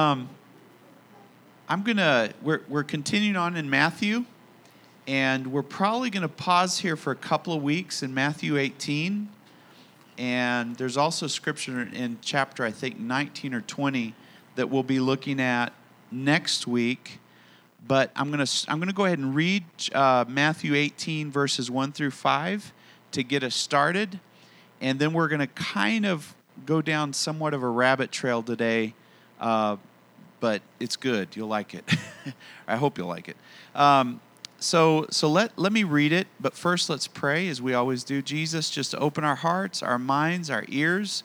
[0.00, 0.30] Um,
[1.68, 4.24] I'm gonna we're we're continuing on in Matthew,
[5.06, 9.28] and we're probably gonna pause here for a couple of weeks in Matthew 18,
[10.16, 14.14] and there's also scripture in chapter I think 19 or 20
[14.54, 15.74] that we'll be looking at
[16.10, 17.18] next week.
[17.86, 22.12] But I'm gonna I'm gonna go ahead and read uh, Matthew 18 verses 1 through
[22.12, 22.72] 5
[23.12, 24.18] to get us started,
[24.80, 28.94] and then we're gonna kind of go down somewhat of a rabbit trail today.
[29.38, 29.76] Uh,
[30.40, 31.36] but it's good.
[31.36, 31.84] You'll like it.
[32.66, 33.36] I hope you'll like it.
[33.74, 34.20] Um,
[34.58, 38.20] so, so let, let me read it, but first let's pray as we always do.
[38.20, 41.22] Jesus, just open our hearts, our minds, our ears,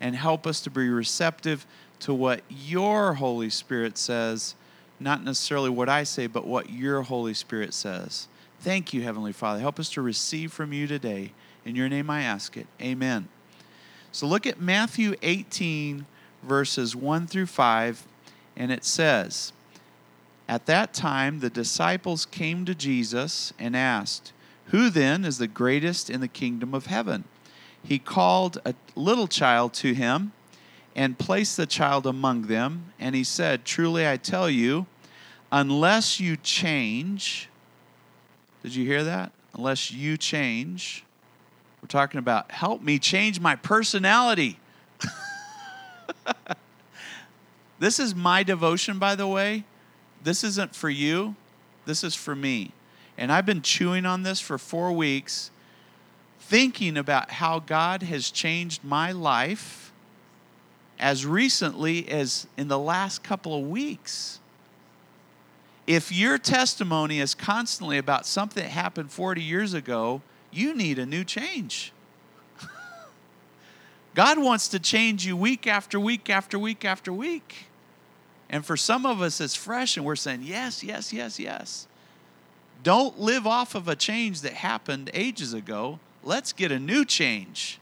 [0.00, 1.66] and help us to be receptive
[2.00, 4.54] to what your Holy Spirit says,
[5.00, 8.28] not necessarily what I say, but what your Holy Spirit says.
[8.60, 9.60] Thank you, Heavenly Father.
[9.60, 11.32] Help us to receive from you today.
[11.64, 12.66] In your name I ask it.
[12.80, 13.28] Amen.
[14.12, 16.06] So look at Matthew 18,
[16.42, 18.06] verses 1 through 5
[18.56, 19.52] and it says,
[20.48, 24.32] At that time the disciples came to Jesus and asked,
[24.66, 27.24] Who then is the greatest in the kingdom of heaven?
[27.82, 30.32] He called a little child to him
[30.96, 34.86] and placed the child among them, and he said, Truly I tell you,
[35.52, 37.48] unless you change,
[38.62, 39.30] did you hear that?
[39.54, 41.04] Unless you change,
[41.82, 44.58] we're talking about help me change my personality.
[47.78, 49.64] This is my devotion, by the way.
[50.22, 51.36] This isn't for you,
[51.84, 52.72] this is for me.
[53.18, 55.50] And I've been chewing on this for four weeks,
[56.40, 59.92] thinking about how God has changed my life
[60.98, 64.40] as recently as in the last couple of weeks.
[65.86, 71.06] If your testimony is constantly about something that happened 40 years ago, you need a
[71.06, 71.92] new change.
[74.16, 77.66] God wants to change you week after week after week after week.
[78.48, 81.86] And for some of us, it's fresh and we're saying, yes, yes, yes, yes.
[82.82, 86.00] Don't live off of a change that happened ages ago.
[86.24, 87.78] Let's get a new change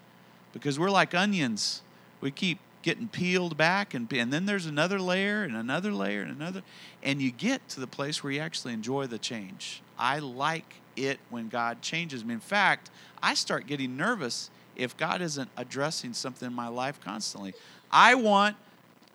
[0.53, 1.83] because we're like onions.
[2.21, 6.33] We keep getting peeled back, and, and then there's another layer and another layer and
[6.33, 6.63] another.
[7.03, 9.83] And you get to the place where you actually enjoy the change.
[9.97, 12.35] I like it when God changes me.
[12.35, 12.91] In fact,
[13.23, 17.55] I start getting nervous if God isn't addressing something in my life constantly.
[17.91, 18.57] I want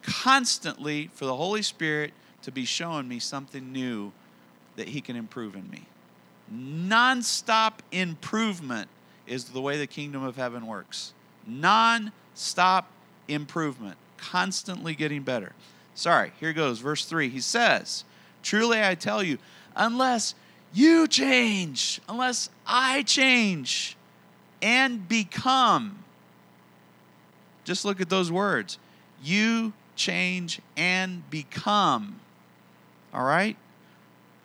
[0.02, 4.12] constantly for the Holy Spirit to be showing me something new
[4.76, 5.86] that He can improve in me.
[6.54, 8.90] Nonstop improvement
[9.28, 11.14] is the way the kingdom of heaven works.
[11.46, 12.90] Non-stop
[13.28, 15.54] improvement, constantly getting better.
[15.94, 17.30] Sorry, here goes, verse 3.
[17.30, 18.04] He says,
[18.42, 19.38] Truly I tell you,
[19.76, 20.34] unless
[20.74, 23.98] you change, unless I change,
[24.62, 26.04] and become.
[27.64, 28.78] Just look at those words.
[29.24, 32.20] You change and become.
[33.14, 33.58] All right?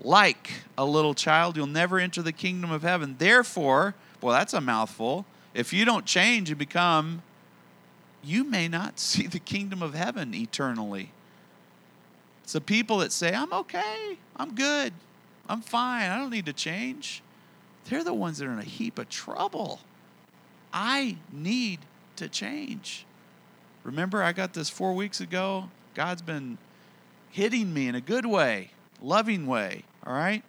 [0.01, 3.17] Like a little child, you'll never enter the kingdom of heaven.
[3.19, 5.25] Therefore, well, that's a mouthful.
[5.55, 7.23] If you don't change and become,
[8.23, 11.11] you may not see the kingdom of heaven eternally.
[12.43, 14.93] It's the people that say, I'm okay, I'm good,
[15.49, 17.23] I'm fine, I don't need to change.
[17.87, 19.81] They're the ones that are in a heap of trouble.
[20.75, 21.79] I need
[22.17, 23.07] to change.
[23.85, 25.71] Remember, I got this four weeks ago?
[25.95, 26.59] God's been
[27.31, 28.71] hitting me in a good way,
[29.01, 30.43] loving way, all right?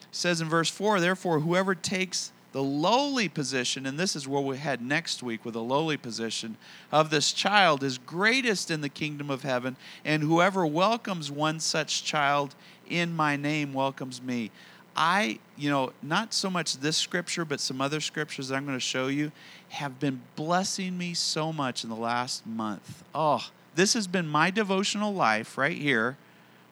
[0.00, 4.40] It says in verse 4 Therefore, whoever takes the lowly position, and this is where
[4.40, 6.56] we head next week with a lowly position
[6.90, 12.04] of this child, is greatest in the kingdom of heaven, and whoever welcomes one such
[12.04, 12.54] child
[12.88, 14.50] in my name welcomes me.
[15.00, 18.76] I, you know, not so much this scripture, but some other scriptures that I'm going
[18.76, 19.30] to show you
[19.68, 23.04] have been blessing me so much in the last month.
[23.14, 26.16] Oh, this has been my devotional life right here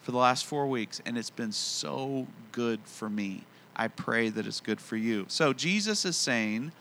[0.03, 3.45] for the last four weeks, and it's been so good for me.
[3.77, 5.27] I pray that it's good for you.
[5.29, 6.73] So, Jesus is saying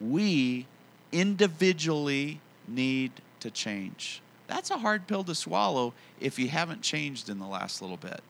[0.00, 0.66] we
[1.12, 4.22] individually need to change.
[4.46, 8.22] That's a hard pill to swallow if you haven't changed in the last little bit.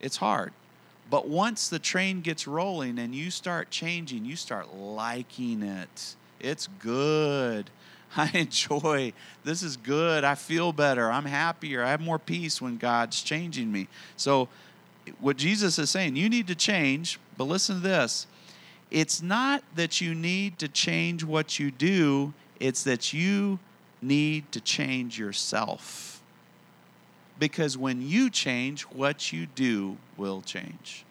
[0.00, 0.52] It's hard.
[1.12, 6.16] But once the train gets rolling and you start changing, you start liking it.
[6.40, 7.68] It's good.
[8.16, 9.12] I enjoy.
[9.44, 10.24] This is good.
[10.24, 11.12] I feel better.
[11.12, 11.84] I'm happier.
[11.84, 13.88] I have more peace when God's changing me.
[14.16, 14.48] So,
[15.20, 18.26] what Jesus is saying, you need to change, but listen to this.
[18.90, 23.58] It's not that you need to change what you do, it's that you
[24.00, 26.11] need to change yourself
[27.42, 31.04] because when you change, what you do will change.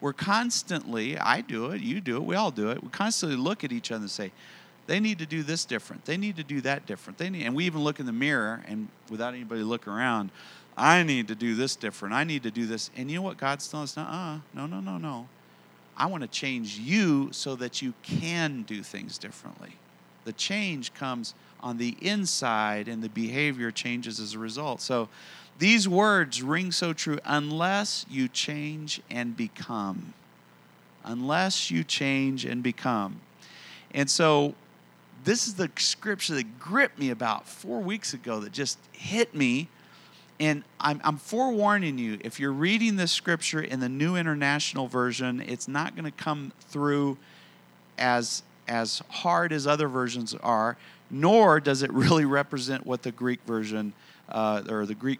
[0.00, 2.82] We're constantly, I do it, you do it, we all do it.
[2.82, 4.32] We constantly look at each other and say,
[4.88, 6.04] they need to do this different.
[6.04, 7.16] They need to do that different.
[7.16, 10.30] They need, and we even look in the mirror and without anybody looking around,
[10.76, 12.12] I need to do this different.
[12.12, 12.90] I need to do this.
[12.96, 13.96] And you know what God's telling us?
[13.96, 14.38] Uh-uh.
[14.54, 15.28] No, no, no, no.
[15.96, 19.76] I want to change you so that you can do things differently.
[20.24, 24.80] The change comes on the inside and the behavior changes as a result.
[24.80, 25.08] So
[25.58, 30.14] these words ring so true unless you change and become.
[31.04, 33.20] Unless you change and become.
[33.92, 34.54] And so
[35.24, 39.68] this is the scripture that gripped me about four weeks ago that just hit me
[40.40, 45.40] and I'm, I'm forewarning you if you're reading this scripture in the New International Version,
[45.40, 47.18] it's not going to come through
[47.98, 50.76] as, as hard as other versions are,
[51.10, 53.92] nor does it really represent what the Greek version
[54.28, 55.18] uh, or the Greek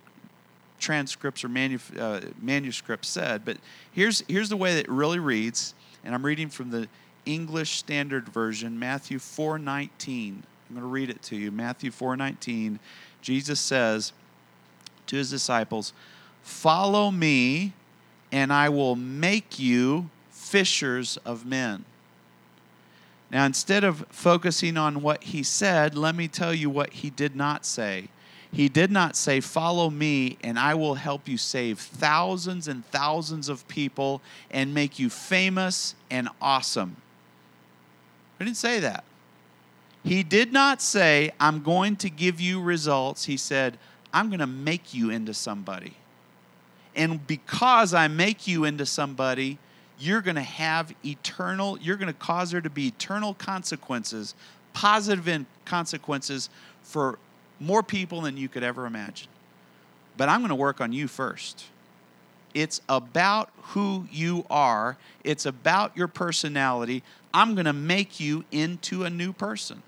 [0.79, 3.45] transcripts or manu- uh, manuscripts said.
[3.45, 3.59] But
[3.93, 6.89] here's, here's the way that it really reads, and I'm reading from the
[7.27, 10.43] English Standard Version, Matthew 4:19.
[10.71, 11.51] I'm going to read it to you.
[11.51, 12.79] Matthew 4:19.
[13.21, 14.13] Jesus says,
[15.09, 15.93] to his disciples,
[16.43, 17.73] Follow me,
[18.31, 21.85] and I will make you fishers of men.
[23.31, 27.37] Now, instead of focusing on what he said, let me tell you what he did
[27.37, 28.09] not say.
[28.53, 33.49] He did not say, Follow me, and I will help you save thousands and thousands
[33.49, 36.97] of people and make you famous and awesome.
[38.39, 39.05] He didn't say that.
[40.05, 43.25] He did not say, I'm going to give you results.
[43.25, 43.77] He said,
[44.13, 45.95] I'm going to make you into somebody.
[46.97, 49.59] And because I make you into somebody,
[49.99, 54.35] you're going to have eternal, you're going to cause there to be eternal consequences,
[54.73, 56.49] positive consequences
[56.83, 57.19] for
[57.61, 59.29] more people than you could ever imagine.
[60.17, 61.67] But I'm going to work on you first.
[62.55, 67.03] It's about who you are, it's about your personality.
[67.33, 69.83] I'm going to make you into a new person.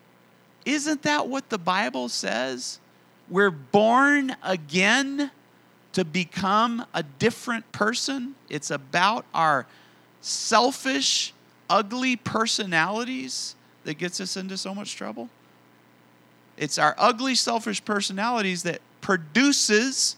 [0.67, 2.79] Isn't that what the Bible says?
[3.31, 5.31] We're born again
[5.93, 8.35] to become a different person.
[8.49, 9.67] It's about our
[10.21, 11.33] selfish,
[11.69, 15.31] ugly personalities that gets us into so much trouble.
[16.61, 20.17] It's our ugly, selfish personalities that produces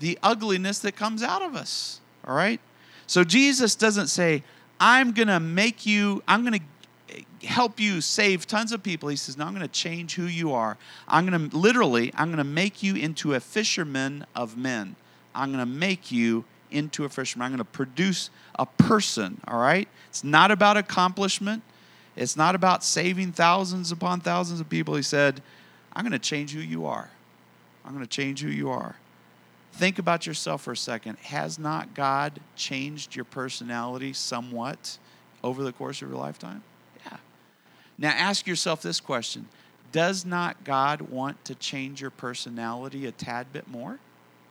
[0.00, 2.00] the ugliness that comes out of us.
[2.26, 2.60] All right?
[3.06, 4.42] So Jesus doesn't say,
[4.80, 9.08] I'm going to make you, I'm going to help you save tons of people.
[9.08, 10.76] He says, No, I'm going to change who you are.
[11.06, 14.96] I'm going to literally, I'm going to make you into a fisherman of men.
[15.32, 17.46] I'm going to make you into a fisherman.
[17.46, 19.88] I'm going to produce a person, all right?
[20.08, 21.62] It's not about accomplishment.
[22.16, 24.94] It's not about saving thousands upon thousands of people.
[24.94, 25.42] He said,
[25.92, 27.10] I'm going to change who you are.
[27.84, 28.96] I'm going to change who you are.
[29.72, 31.18] Think about yourself for a second.
[31.18, 34.98] Has not God changed your personality somewhat
[35.42, 36.62] over the course of your lifetime?
[37.06, 37.16] Yeah.
[37.98, 39.48] Now ask yourself this question
[39.90, 43.98] Does not God want to change your personality a tad bit more?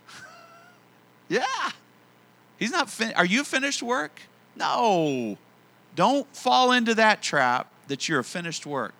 [1.29, 1.69] yeah.
[2.57, 4.19] He's not fin- Are you finished work?
[4.55, 5.37] No.
[5.95, 8.95] Don't fall into that trap that you're a finished work.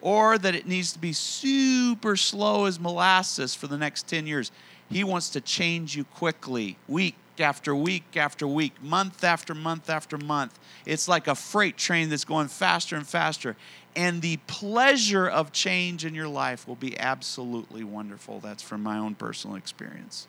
[0.00, 4.50] Or that it needs to be super slow as molasses for the next 10 years.
[4.88, 10.16] He wants to change you quickly, week after week after week, month after month after
[10.16, 10.58] month.
[10.86, 13.56] It's like a freight train that's going faster and faster.
[13.94, 18.40] And the pleasure of change in your life will be absolutely wonderful.
[18.40, 20.28] That's from my own personal experience.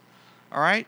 [0.51, 0.88] All right?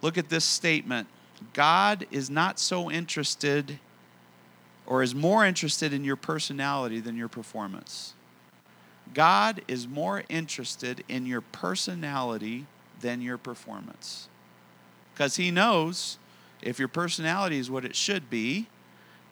[0.00, 1.06] Look at this statement
[1.52, 3.78] God is not so interested
[4.86, 8.14] or is more interested in your personality than your performance.
[9.14, 12.66] God is more interested in your personality
[13.00, 14.28] than your performance
[15.12, 16.18] because he knows
[16.62, 18.68] if your personality is what it should be,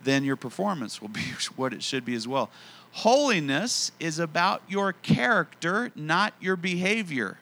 [0.03, 1.21] then your performance will be
[1.57, 2.51] what it should be as well.
[2.93, 7.39] Holiness is about your character, not your behavior.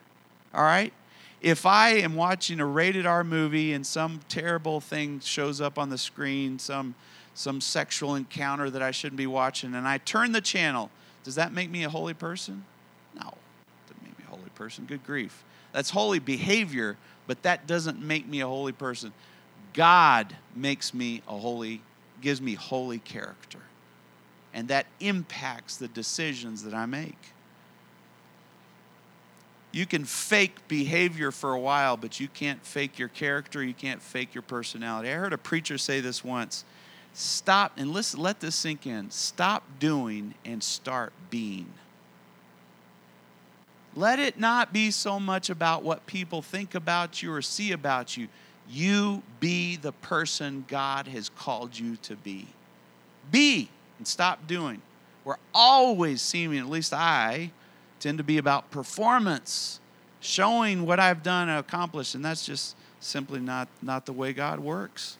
[0.52, 0.92] All right?
[1.40, 5.90] If I am watching a rated R movie and some terrible thing shows up on
[5.90, 6.94] the screen, some
[7.34, 10.90] some sexual encounter that I shouldn't be watching, and I turn the channel,
[11.22, 12.64] does that make me a holy person?
[13.14, 13.32] No,
[13.86, 14.86] doesn't make me a holy person.
[14.86, 15.44] Good grief.
[15.72, 16.96] That's holy behavior,
[17.28, 19.12] but that doesn't make me a holy person.
[19.72, 21.82] God makes me a holy,
[22.20, 23.60] gives me holy character.
[24.52, 27.18] And that impacts the decisions that I make.
[29.70, 34.02] You can fake behavior for a while, but you can't fake your character, you can't
[34.02, 35.10] fake your personality.
[35.10, 36.64] I heard a preacher say this once.
[37.12, 39.10] Stop and listen, let this sink in.
[39.10, 41.66] Stop doing and start being.
[43.94, 48.16] Let it not be so much about what people think about you or see about
[48.16, 48.28] you.
[48.70, 52.46] You be the person God has called you to be.
[53.30, 54.80] Be and stop doing.
[55.24, 57.50] We're always seeming, at least I
[58.00, 59.80] tend to be about performance
[60.20, 64.60] showing what I've done and accomplished, and that's just simply not, not the way God
[64.60, 65.18] works.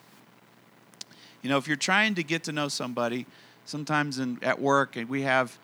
[1.41, 3.25] You know, if you're trying to get to know somebody,
[3.65, 5.57] sometimes in, at work, and we have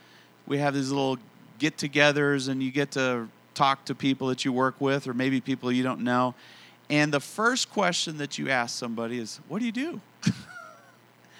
[0.47, 1.17] we have these little
[1.57, 5.71] get-togethers, and you get to talk to people that you work with, or maybe people
[5.71, 6.35] you don't know.
[6.87, 10.01] And the first question that you ask somebody is, "What do you do?"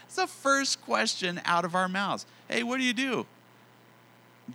[0.05, 2.25] it's the first question out of our mouths.
[2.50, 3.25] Hey, what do you do?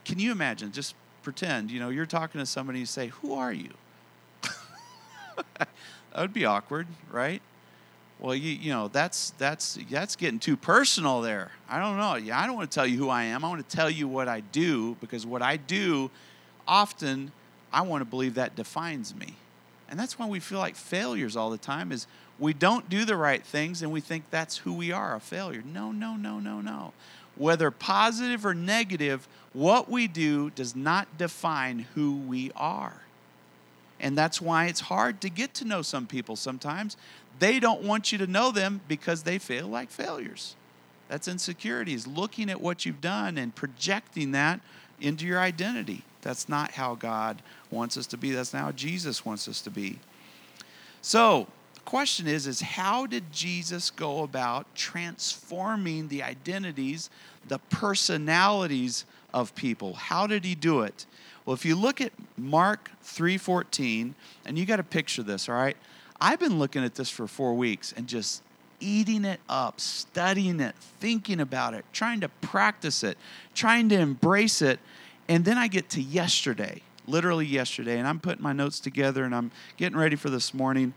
[0.04, 0.72] Can you imagine?
[0.72, 2.80] Just pretend, you know, you're talking to somebody.
[2.80, 3.70] You say, "Who are you?"
[5.58, 5.68] that
[6.16, 7.42] would be awkward, right?
[8.18, 11.52] Well, you you know that's that's that's getting too personal there.
[11.68, 12.16] I don't know.
[12.16, 13.44] Yeah, I don't want to tell you who I am.
[13.44, 16.10] I want to tell you what I do because what I do,
[16.68, 17.32] often,
[17.72, 19.36] I want to believe that defines me,
[19.88, 21.92] and that's why we feel like failures all the time.
[21.92, 22.06] Is
[22.40, 25.62] we don't do the right things and we think that's who we are, a failure.
[25.64, 26.94] No, no, no, no, no.
[27.36, 33.02] Whether positive or negative, what we do does not define who we are.
[33.98, 36.96] And that's why it's hard to get to know some people sometimes.
[37.38, 40.56] They don't want you to know them because they feel like failures.
[41.08, 44.60] That's insecurity, is looking at what you've done and projecting that
[45.00, 46.02] into your identity.
[46.22, 48.30] That's not how God wants us to be.
[48.30, 49.98] That's not how Jesus wants us to be.
[51.02, 57.10] So, the question is is how did Jesus go about transforming the identities,
[57.48, 59.94] the personalities of people?
[59.94, 61.06] How did he do it?
[61.44, 65.76] Well, if you look at Mark 3:14, and you got to picture this, all right?
[66.20, 68.42] I've been looking at this for 4 weeks and just
[68.78, 73.18] eating it up, studying it, thinking about it, trying to practice it,
[73.54, 74.80] trying to embrace it,
[75.28, 79.34] and then I get to yesterday, literally yesterday, and I'm putting my notes together and
[79.34, 80.94] I'm getting ready for this morning,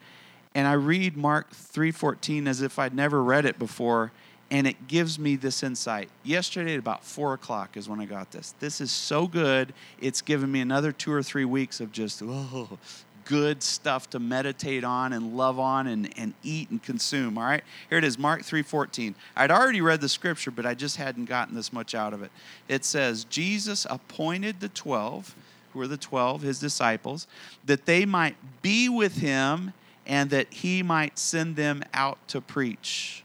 [0.56, 4.12] and I read Mark 3:14 as if I'd never read it before,
[4.54, 6.10] and it gives me this insight.
[6.24, 8.54] Yesterday at about four o'clock is when I got this.
[8.60, 9.74] This is so good.
[10.00, 12.78] It's given me another two or three weeks of just oh,
[13.26, 17.36] good stuff to meditate on and love on and, and eat and consume.
[17.36, 19.16] All right, here it is, Mark 3:14.
[19.36, 22.30] I'd already read the scripture, but I just hadn't gotten this much out of it.
[22.68, 25.34] It says, Jesus appointed the twelve,
[25.72, 27.26] who were the twelve, his disciples,
[27.66, 29.74] that they might be with him
[30.06, 33.23] and that he might send them out to preach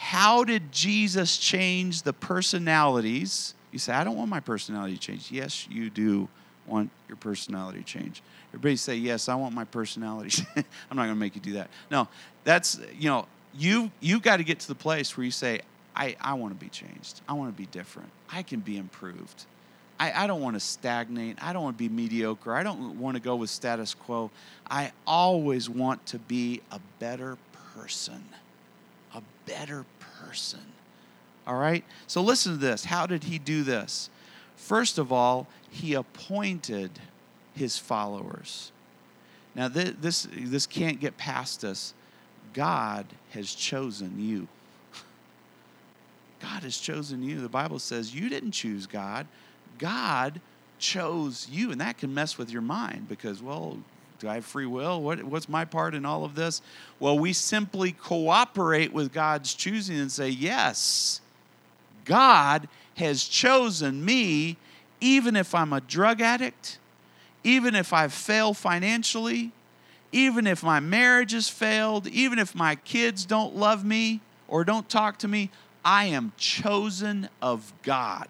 [0.00, 3.54] how did Jesus change the personalities?
[3.70, 5.30] You say, I don't want my personality to change.
[5.30, 6.26] Yes, you do
[6.66, 8.22] want your personality to change.
[8.48, 10.42] Everybody say, Yes, I want my personality.
[10.56, 11.68] I'm not going to make you do that.
[11.90, 12.08] No,
[12.44, 15.60] that's, you know, you, you got to get to the place where you say,
[15.94, 17.20] I, I want to be changed.
[17.28, 18.08] I want to be different.
[18.32, 19.44] I can be improved.
[19.98, 21.44] I, I don't want to stagnate.
[21.44, 22.54] I don't want to be mediocre.
[22.54, 24.30] I don't want to go with status quo.
[24.70, 27.36] I always want to be a better
[27.74, 28.24] person
[29.50, 29.84] better
[30.24, 30.60] person.
[31.46, 31.84] All right?
[32.06, 32.84] So listen to this.
[32.84, 34.10] How did he do this?
[34.56, 36.90] First of all, he appointed
[37.54, 38.72] his followers.
[39.54, 41.94] Now, this, this can't get past us.
[42.52, 44.46] God has chosen you.
[46.40, 47.40] God has chosen you.
[47.40, 49.26] The Bible says you didn't choose God,
[49.78, 50.40] God
[50.78, 51.72] chose you.
[51.72, 53.78] And that can mess with your mind because, well,
[54.20, 55.02] do I have free will?
[55.02, 56.62] What, what's my part in all of this?
[57.00, 61.20] Well, we simply cooperate with God's choosing and say, Yes,
[62.04, 64.58] God has chosen me,
[65.00, 66.78] even if I'm a drug addict,
[67.42, 69.52] even if I fail financially,
[70.12, 74.88] even if my marriage has failed, even if my kids don't love me or don't
[74.88, 75.50] talk to me,
[75.82, 78.28] I am chosen of God.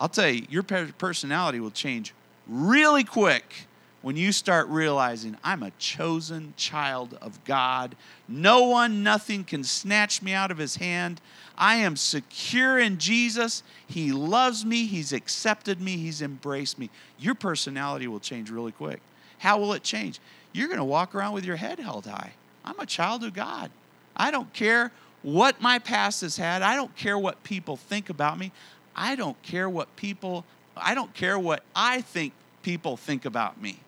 [0.00, 2.14] I'll tell you, your personality will change
[2.46, 3.66] really quick
[4.02, 7.96] when you start realizing I'm a chosen child of God.
[8.28, 11.20] No one, nothing can snatch me out of his hand.
[11.56, 13.62] I am secure in Jesus.
[13.86, 14.86] He loves me.
[14.86, 15.96] He's accepted me.
[15.96, 16.90] He's embraced me.
[17.18, 19.00] Your personality will change really quick.
[19.38, 20.20] How will it change?
[20.52, 22.32] You're going to walk around with your head held high.
[22.64, 23.70] I'm a child of God.
[24.16, 24.92] I don't care
[25.22, 26.62] what my past has had.
[26.62, 28.52] I don't care what people think about me.
[28.94, 30.44] I don't care what people,
[30.76, 32.32] I don't care what I think
[32.62, 33.78] people think about me.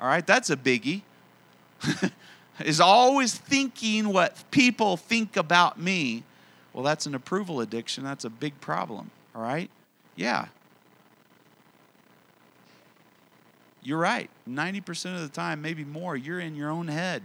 [0.00, 1.02] All right, that's a biggie.
[2.64, 6.24] is always thinking what people think about me.
[6.72, 8.04] Well, that's an approval addiction.
[8.04, 9.10] That's a big problem.
[9.34, 9.70] All right?
[10.16, 10.46] Yeah.
[13.82, 14.30] You're right.
[14.48, 17.22] 90% of the time, maybe more, you're in your own head.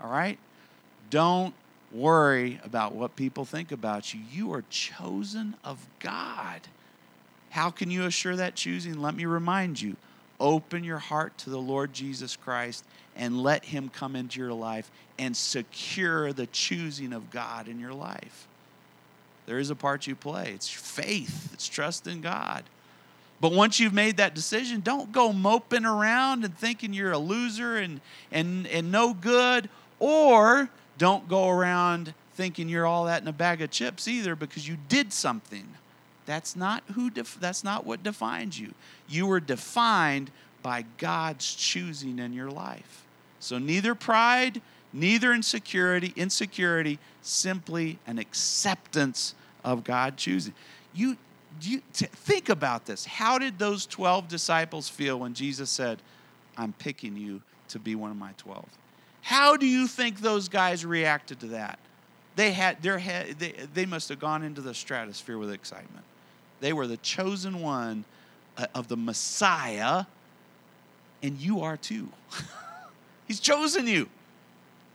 [0.00, 0.38] All right?
[1.10, 1.54] Don't
[1.92, 4.20] worry about what people think about you.
[4.30, 6.60] You are chosen of God.
[7.50, 9.00] How can you assure that choosing?
[9.00, 9.96] Let me remind you
[10.42, 12.84] open your heart to the Lord Jesus Christ
[13.16, 17.94] and let Him come into your life and secure the choosing of God in your
[17.94, 18.48] life.
[19.46, 20.52] There is a part you play.
[20.52, 22.64] It's faith, it's trust in God.
[23.40, 27.76] But once you've made that decision, don't go moping around and thinking you're a loser
[27.76, 29.68] and, and, and no good,
[29.98, 30.68] or
[30.98, 34.76] don't go around thinking you're all that in a bag of chips either because you
[34.88, 35.66] did something.
[36.26, 38.74] That's not who def- that's not what defines you.
[39.08, 40.30] You were defined
[40.62, 43.04] by God's choosing in your life.
[43.40, 44.62] So neither pride,
[44.92, 50.54] neither insecurity, insecurity, simply an acceptance of God choosing.
[50.94, 51.16] You
[51.60, 53.04] you t- think about this.
[53.04, 56.00] How did those 12 disciples feel when Jesus said,
[56.56, 58.64] "I'm picking you to be one of my 12?"
[59.22, 61.78] How do you think those guys reacted to that?
[62.36, 66.04] They had their head they, they must have gone into the stratosphere with excitement.
[66.62, 68.04] They were the chosen one
[68.56, 70.04] uh, of the Messiah,
[71.20, 72.08] and you are too.
[73.26, 74.08] He's chosen you.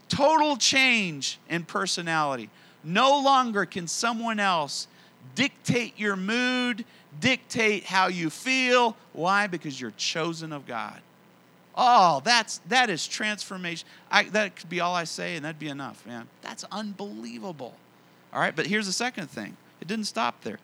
[0.07, 2.49] Total change in personality.
[2.85, 4.87] No longer can someone else
[5.35, 6.85] dictate your mood,
[7.19, 8.95] dictate how you feel.
[9.11, 9.47] Why?
[9.47, 11.01] Because you're chosen of God.
[11.75, 13.85] Oh, that's that is transformation.
[14.09, 16.29] I, that could be all I say, and that'd be enough, man.
[16.41, 17.75] That's unbelievable.
[18.31, 19.57] All right, but here's the second thing.
[19.81, 20.59] It didn't stop there.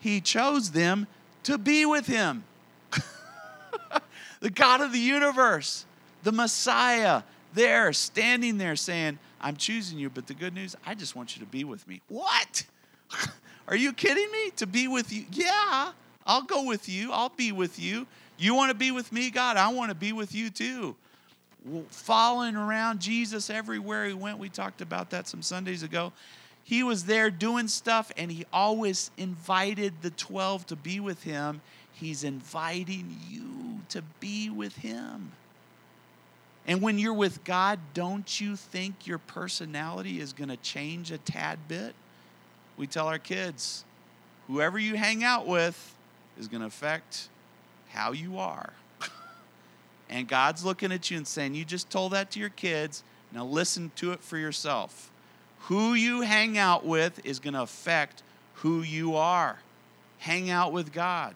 [0.00, 1.06] He chose them
[1.44, 2.44] to be with him.
[4.40, 5.84] the God of the universe,
[6.22, 11.14] the Messiah, there, standing there saying, I'm choosing you, but the good news, I just
[11.14, 12.00] want you to be with me.
[12.08, 12.64] What?
[13.68, 14.50] Are you kidding me?
[14.56, 15.24] To be with you?
[15.32, 15.92] Yeah,
[16.26, 17.12] I'll go with you.
[17.12, 18.06] I'll be with you.
[18.38, 19.56] You want to be with me, God?
[19.56, 20.96] I want to be with you too.
[21.90, 24.38] Following around Jesus everywhere he went.
[24.38, 26.12] We talked about that some Sundays ago
[26.64, 31.60] he was there doing stuff and he always invited the 12 to be with him.
[31.92, 35.32] He's inviting you to be with him.
[36.66, 41.18] And when you're with God, don't you think your personality is going to change a
[41.18, 41.94] tad bit?
[42.76, 43.84] We tell our kids,
[44.46, 45.96] whoever you hang out with
[46.38, 47.28] is going to affect
[47.88, 48.72] how you are.
[50.08, 53.02] and God's looking at you and saying, You just told that to your kids.
[53.32, 55.10] Now listen to it for yourself.
[55.64, 58.22] Who you hang out with is going to affect
[58.54, 59.58] who you are.
[60.18, 61.34] Hang out with God.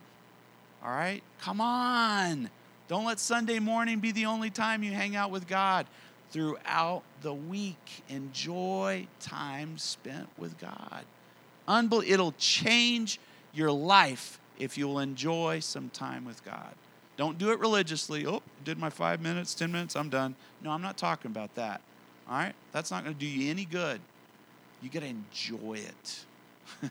[0.84, 1.22] All right?
[1.40, 2.50] Come on.
[2.88, 5.86] Don't let Sunday morning be the only time you hang out with God.
[6.30, 11.04] Throughout the week, enjoy time spent with God.
[11.68, 13.20] Unbel- it'll change
[13.52, 16.74] your life if you'll enjoy some time with God.
[17.16, 18.26] Don't do it religiously.
[18.26, 20.34] Oh, did my five minutes, 10 minutes, I'm done.
[20.60, 21.80] No, I'm not talking about that.
[22.28, 22.54] All right?
[22.72, 24.00] That's not going to do you any good
[24.84, 26.24] you got to enjoy it.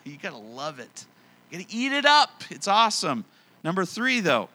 [0.03, 1.05] you got to love it.
[1.51, 2.43] You got to eat it up.
[2.49, 3.23] It's awesome.
[3.63, 4.49] Number three, though,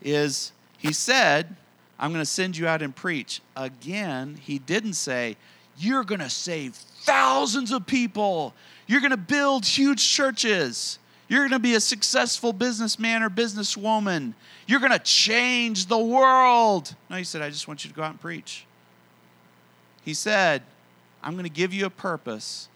[0.00, 1.56] is he said,
[1.98, 3.40] I'm going to send you out and preach.
[3.56, 5.36] Again, he didn't say,
[5.76, 8.54] You're going to save thousands of people.
[8.86, 11.00] You're going to build huge churches.
[11.28, 14.34] You're going to be a successful businessman or businesswoman.
[14.68, 16.94] You're going to change the world.
[17.10, 18.66] No, he said, I just want you to go out and preach.
[20.04, 20.62] He said,
[21.22, 22.68] I'm going to give you a purpose,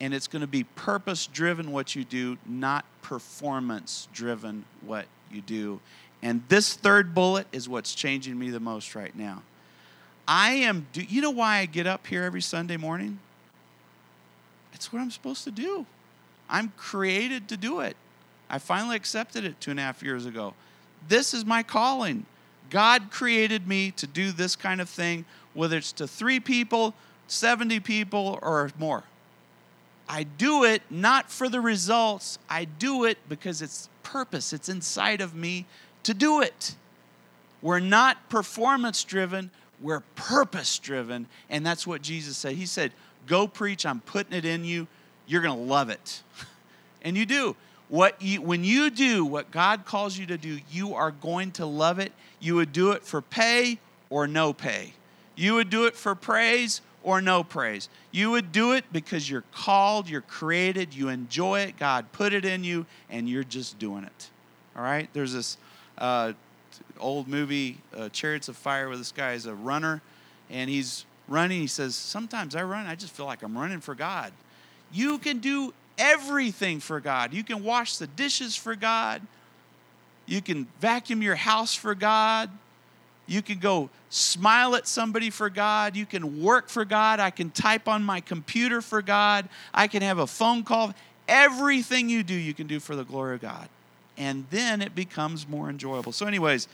[0.00, 5.40] and it's going to be purpose driven what you do, not performance driven what you
[5.40, 5.80] do.
[6.22, 9.42] And this third bullet is what's changing me the most right now.
[10.28, 13.20] I am, do you know why I get up here every Sunday morning?
[14.72, 15.86] It's what I'm supposed to do.
[16.48, 17.96] I'm created to do it.
[18.48, 20.54] I finally accepted it two and a half years ago.
[21.08, 22.26] This is my calling.
[22.70, 26.94] God created me to do this kind of thing, whether it's to three people,
[27.28, 29.04] 70 people or more.
[30.08, 35.20] I do it not for the results, I do it because it's purpose, it's inside
[35.20, 35.66] of me
[36.04, 36.76] to do it.
[37.60, 41.26] We're not performance driven, we're purpose driven.
[41.50, 42.54] And that's what Jesus said.
[42.54, 42.92] He said,
[43.26, 44.86] Go preach, I'm putting it in you,
[45.26, 46.22] you're going to love it.
[47.02, 47.56] and you do.
[47.88, 51.66] What you, when you do what God calls you to do, you are going to
[51.66, 52.12] love it.
[52.40, 53.78] You would do it for pay
[54.10, 54.94] or no pay.
[55.36, 57.88] You would do it for praise or no praise.
[58.10, 62.44] You would do it because you're called, you're created, you enjoy it, God put it
[62.44, 64.30] in you, and you're just doing it.
[64.76, 65.08] All right?
[65.12, 65.56] There's this
[65.98, 66.32] uh,
[66.98, 70.02] old movie, uh, Chariots of Fire, where this guy is a runner,
[70.50, 71.60] and he's running.
[71.60, 74.32] He says, Sometimes I run, I just feel like I'm running for God.
[74.92, 77.32] You can do everything for God.
[77.32, 79.22] You can wash the dishes for God.
[80.26, 82.50] You can vacuum your house for God.
[83.26, 85.96] You can go smile at somebody for God.
[85.96, 87.18] You can work for God.
[87.18, 89.48] I can type on my computer for God.
[89.74, 90.94] I can have a phone call.
[91.28, 93.68] Everything you do, you can do for the glory of God.
[94.16, 96.12] And then it becomes more enjoyable.
[96.12, 96.68] So, anyways,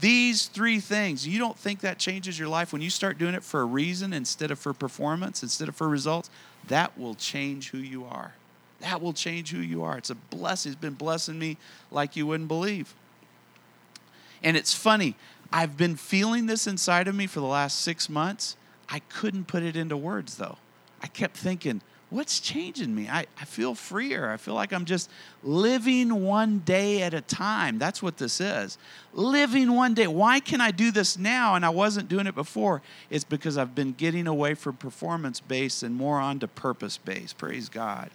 [0.00, 3.42] these three things, you don't think that changes your life when you start doing it
[3.42, 6.30] for a reason instead of for performance, instead of for results?
[6.68, 8.32] That will change who you are.
[8.80, 9.98] That will change who you are.
[9.98, 10.72] It's a blessing.
[10.72, 11.56] It's been blessing me
[11.90, 12.94] like you wouldn't believe.
[14.42, 15.16] And it's funny,
[15.56, 18.58] I've been feeling this inside of me for the last six months.
[18.90, 20.58] I couldn't put it into words though.
[21.02, 23.08] I kept thinking, what's changing me?
[23.08, 24.30] I, I feel freer.
[24.30, 25.08] I feel like I'm just
[25.42, 27.78] living one day at a time.
[27.78, 28.76] That's what this is.
[29.14, 30.06] Living one day.
[30.06, 32.82] Why can I do this now and I wasn't doing it before?
[33.08, 37.38] It's because I've been getting away from performance based and more onto purpose based.
[37.38, 38.10] Praise God.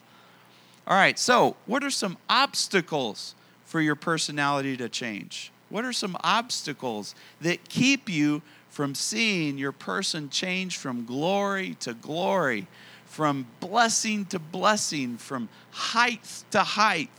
[0.86, 3.34] All right, so what are some obstacles
[3.66, 5.52] for your personality to change?
[5.72, 11.94] What are some obstacles that keep you from seeing your person change from glory to
[11.94, 12.68] glory?
[13.12, 17.10] from blessing to blessing, from height to height.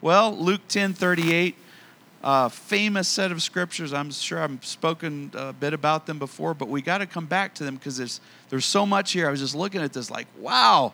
[0.00, 1.56] Well, Luke 10 38,
[2.22, 3.92] a famous set of scriptures.
[3.92, 7.56] I'm sure I've spoken a bit about them before, but we got to come back
[7.56, 8.20] to them because there's,
[8.50, 9.26] there's so much here.
[9.26, 10.92] I was just looking at this like, wow,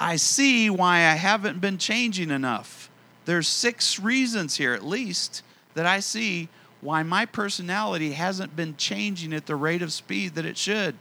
[0.00, 2.90] I see why I haven't been changing enough.
[3.24, 6.48] There's six reasons here, at least, that I see
[6.80, 10.96] why my personality hasn't been changing at the rate of speed that it should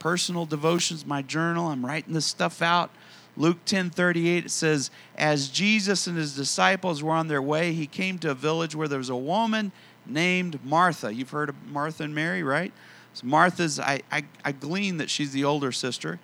[0.00, 1.68] personal devotions, my journal.
[1.68, 2.90] I'm writing this stuff out.
[3.36, 7.86] Luke 10 38, it says, As Jesus and his disciples were on their way, he
[7.86, 9.70] came to a village where there was a woman
[10.04, 11.14] named Martha.
[11.14, 12.72] You've heard of Martha and Mary, right?
[13.14, 16.18] So Martha's, I, I, I glean that she's the older sister.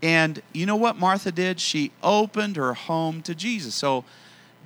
[0.00, 1.58] And you know what Martha did?
[1.58, 3.74] She opened her home to Jesus.
[3.74, 4.04] So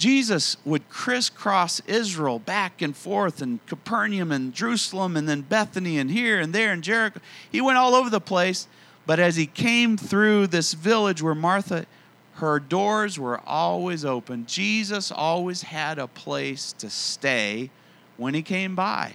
[0.03, 6.11] Jesus would crisscross Israel back and forth and Capernaum and Jerusalem and then Bethany and
[6.11, 7.21] here and there and Jericho.
[7.53, 8.67] He went all over the place.
[9.07, 11.87] But as he came through this village where Martha,
[12.35, 17.71] her doors were always open, Jesus always had a place to stay
[18.17, 19.13] when he came by.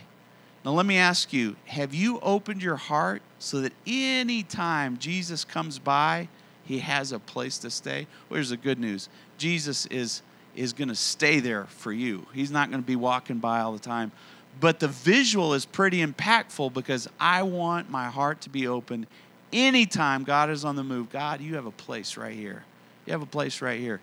[0.63, 5.43] Now, let me ask you have you opened your heart so that any time Jesus
[5.43, 6.29] comes by,
[6.63, 8.07] he has a place to stay?
[8.29, 10.21] Well, here's the good news Jesus is
[10.57, 12.25] is going to stay there for you.
[12.33, 14.11] He's not going to be walking by all the time.
[14.59, 19.05] But the visual is pretty impactful because I want my heart to be open
[19.53, 21.09] anytime God is on the move.
[21.11, 22.65] God, you have a place right here.
[23.05, 24.01] You have a place right here.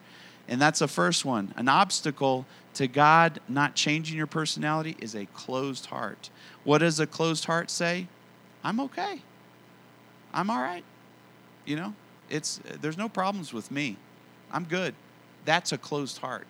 [0.48, 1.52] And that's the first one.
[1.56, 6.30] An obstacle to God not changing your personality is a closed heart.
[6.62, 8.06] What does a closed heart say?
[8.62, 9.20] I'm okay.
[10.32, 10.84] I'm all right.
[11.64, 11.94] You know,
[12.30, 13.96] it's there's no problems with me.
[14.52, 14.94] I'm good.
[15.44, 16.46] That's a closed heart.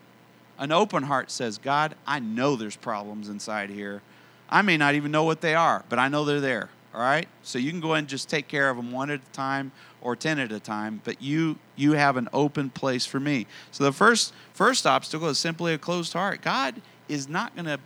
[0.58, 4.02] An open heart says, God, I know there's problems inside here.
[4.48, 6.70] I may not even know what they are, but I know they're there.
[6.94, 7.26] All right?
[7.42, 10.14] So you can go and just take care of them one at a time or
[10.14, 13.46] 10 at a time, but you you have an open place for me.
[13.72, 16.42] So the first first obstacle is simply a closed heart.
[16.42, 17.80] God is not going to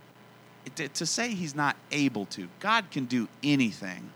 [0.75, 2.47] to say he's not able to.
[2.59, 4.11] God can do anything.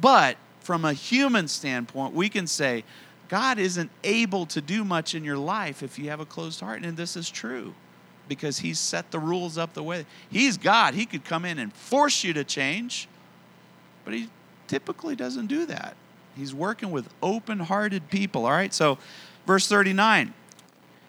[0.00, 2.84] But from a human standpoint, we can say,
[3.32, 6.82] God isn't able to do much in your life if you have a closed heart.
[6.84, 7.72] And this is true
[8.28, 10.04] because He's set the rules up the way.
[10.28, 10.92] He's God.
[10.92, 13.08] He could come in and force you to change,
[14.04, 14.28] but He
[14.66, 15.96] typically doesn't do that.
[16.36, 18.44] He's working with open hearted people.
[18.44, 18.98] All right, so
[19.46, 20.34] verse 39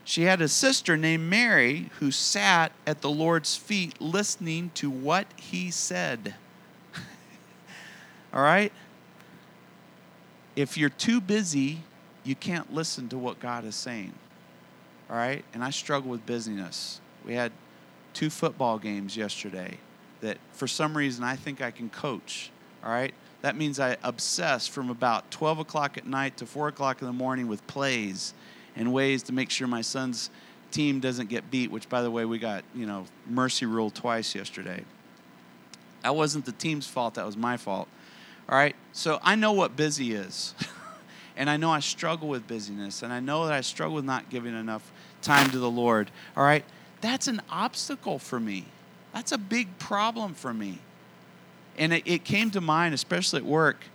[0.06, 5.28] she had a sister named Mary who sat at the Lord's feet listening to what
[5.36, 6.36] He said.
[8.34, 8.72] all right?
[10.56, 11.80] If you're too busy
[12.24, 14.14] you can't listen to what God is saying.
[15.10, 15.44] All right?
[15.54, 17.02] And I struggle with busyness.
[17.26, 17.52] We had
[18.14, 19.78] two football games yesterday
[20.22, 22.52] that for some reason I think I can coach.
[22.84, 23.14] All right?
[23.42, 27.14] That means I obsess from about 12 o'clock at night to 4 o'clock in the
[27.14, 28.34] morning with plays
[28.76, 30.30] and ways to make sure my son's
[30.72, 34.34] team doesn't get beat, which, by the way, we got, you know, mercy rule twice
[34.34, 34.84] yesterday.
[36.02, 37.88] That wasn't the team's fault, that was my fault.
[38.50, 38.76] All right?
[38.92, 40.56] So I know what busy is.
[41.36, 44.30] And I know I struggle with busyness, and I know that I struggle with not
[44.30, 44.92] giving enough
[45.22, 46.12] time to the Lord.
[46.38, 46.64] All right?
[47.02, 48.66] That's an obstacle for me.
[49.14, 50.80] That's a big problem for me.
[51.78, 53.86] And it, it came to mind, especially at work.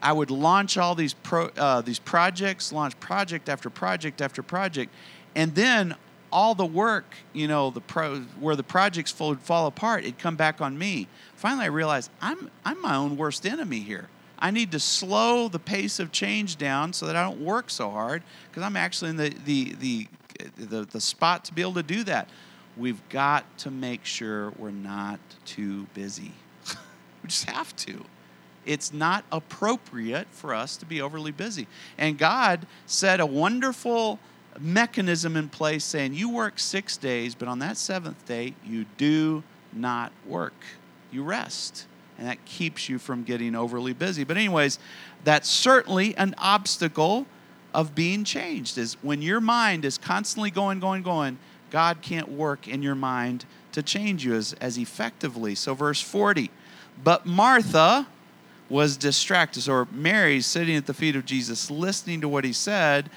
[0.00, 4.92] I would launch all these pro, uh, these projects, launch project after project after project,
[5.34, 5.96] and then
[6.30, 10.36] all the work, you know, the pro where the projects would fall apart, it'd come
[10.36, 11.08] back on me.
[11.34, 14.08] Finally, I realized I'm I'm my own worst enemy here.
[14.38, 17.90] I need to slow the pace of change down so that I don't work so
[17.90, 20.08] hard because I'm actually in the, the, the,
[20.56, 22.28] the, the spot to be able to do that.
[22.76, 26.32] We've got to make sure we're not too busy.
[27.22, 28.04] we just have to.
[28.64, 31.66] It's not appropriate for us to be overly busy.
[31.96, 34.20] And God set a wonderful
[34.60, 39.42] mechanism in place saying, You work six days, but on that seventh day, you do
[39.72, 40.54] not work.
[41.10, 41.86] You rest
[42.18, 44.24] and that keeps you from getting overly busy.
[44.24, 44.78] But, anyways,
[45.24, 47.26] that's certainly an obstacle
[47.72, 51.38] of being changed is when your mind is constantly going, going, going,
[51.70, 55.54] God can't work in your mind to change you as, as effectively.
[55.54, 56.50] So, verse 40,
[57.04, 58.06] but Martha
[58.68, 63.08] was distracted, or Mary sitting at the feet of Jesus, listening to what he said.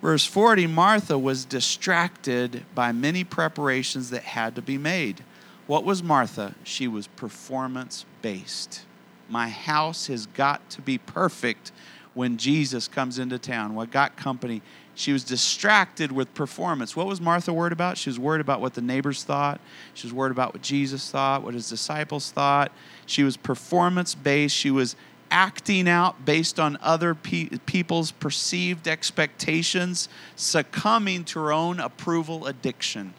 [0.00, 5.24] Verse 40 Martha was distracted by many preparations that had to be made.
[5.66, 6.54] What was Martha?
[6.64, 8.84] She was performance based.
[9.28, 11.72] My house has got to be perfect
[12.14, 13.74] when Jesus comes into town.
[13.74, 14.60] What got company?
[14.94, 16.94] She was distracted with performance.
[16.94, 17.96] What was Martha worried about?
[17.96, 19.60] She was worried about what the neighbors thought.
[19.94, 22.72] She was worried about what Jesus thought, what his disciples thought.
[23.06, 24.54] She was performance based.
[24.54, 24.96] She was
[25.30, 33.14] acting out based on other pe- people's perceived expectations, succumbing to her own approval addiction.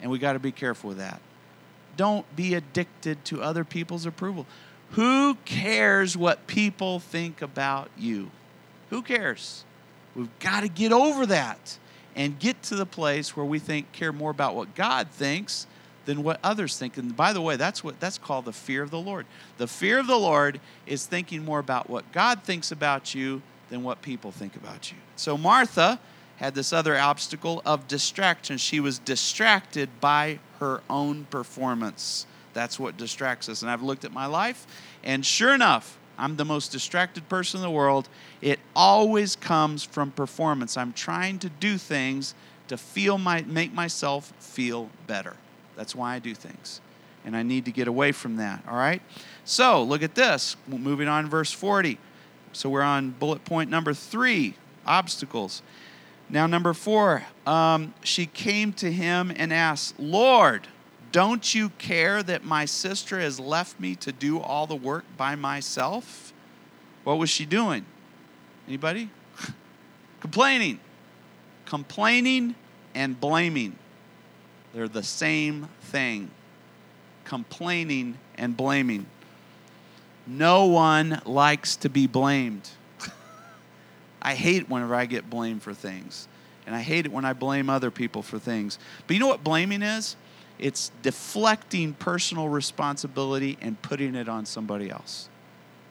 [0.00, 1.20] And we got to be careful with that.
[1.96, 4.46] Don't be addicted to other people's approval.
[4.92, 8.30] Who cares what people think about you?
[8.90, 9.64] Who cares?
[10.14, 11.78] We've got to get over that
[12.14, 15.66] and get to the place where we think care more about what God thinks
[16.04, 16.98] than what others think.
[16.98, 19.26] And by the way, that's what that's called the fear of the Lord.
[19.56, 23.82] The fear of the Lord is thinking more about what God thinks about you than
[23.82, 24.98] what people think about you.
[25.16, 25.98] So Martha
[26.36, 28.58] had this other obstacle of distraction.
[28.58, 32.26] She was distracted by her own performance.
[32.54, 33.62] That's what distracts us.
[33.62, 34.66] And I've looked at my life,
[35.02, 38.08] and sure enough, I'm the most distracted person in the world.
[38.40, 40.76] It always comes from performance.
[40.76, 42.34] I'm trying to do things
[42.68, 45.36] to feel my make myself feel better.
[45.76, 46.80] That's why I do things.
[47.24, 49.02] And I need to get away from that, all right?
[49.44, 50.56] So, look at this.
[50.68, 51.98] Moving on verse 40.
[52.52, 54.54] So, we're on bullet point number 3,
[54.86, 55.62] obstacles.
[56.32, 60.66] Now, number 4, um, she came to him and asked, "Lord,
[61.12, 65.34] don't you care that my sister has left me to do all the work by
[65.34, 66.32] myself?
[67.04, 67.84] What was she doing?
[68.66, 69.10] Anybody?
[70.20, 70.80] Complaining.
[71.66, 72.54] Complaining
[72.94, 73.76] and blaming.
[74.72, 76.30] They're the same thing.
[77.24, 79.04] Complaining and blaming.
[80.26, 82.70] No one likes to be blamed.
[84.22, 86.28] I hate whenever I get blamed for things.
[86.64, 88.78] And I hate it when I blame other people for things.
[89.06, 90.16] But you know what blaming is?
[90.60, 95.28] It's deflecting personal responsibility and putting it on somebody else.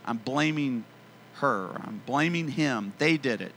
[0.06, 0.86] I'm blaming
[1.36, 1.72] her.
[1.84, 2.94] I'm blaming him.
[2.98, 3.52] They did it.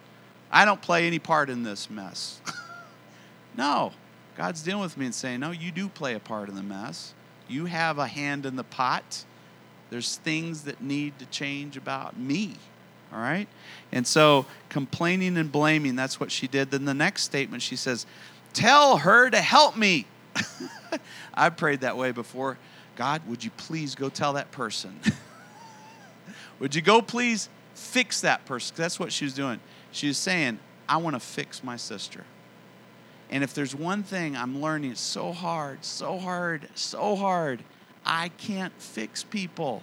[0.50, 2.40] I don't play any part in this mess.
[3.56, 3.92] no.
[4.36, 7.14] God's dealing with me and saying, No, you do play a part in the mess.
[7.46, 9.24] You have a hand in the pot.
[9.90, 12.54] There's things that need to change about me.
[13.14, 13.46] All right?
[13.92, 16.72] And so complaining and blaming, that's what she did.
[16.72, 18.06] Then the next statement, she says,
[18.52, 20.06] Tell her to help me.
[21.34, 22.58] I've prayed that way before.
[22.96, 25.00] God, would you please go tell that person?
[26.58, 28.74] would you go please fix that person?
[28.76, 29.60] That's what she was doing.
[29.90, 32.24] She was saying, I want to fix my sister.
[33.30, 37.64] And if there's one thing I'm learning, it's so hard, so hard, so hard.
[38.04, 39.82] I can't fix people.